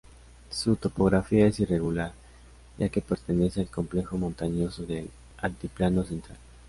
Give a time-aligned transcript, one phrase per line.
[0.49, 2.11] Su topografía es irregular,
[2.79, 6.39] ya que pertenece al complejo montañoso del Altiplano Central.